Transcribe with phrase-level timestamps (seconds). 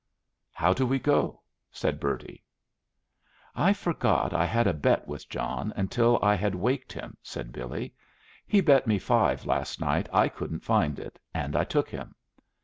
[0.51, 1.41] "How do we go?"
[1.71, 2.43] said Bertie.
[3.55, 7.93] "I forgot I had a bet with John until I had waked him," said Billy.
[8.47, 12.15] "He bet me five last night I couldn't find it, and I took him.